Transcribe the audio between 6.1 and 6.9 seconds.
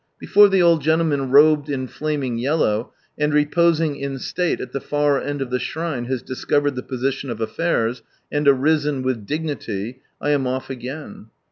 discovered the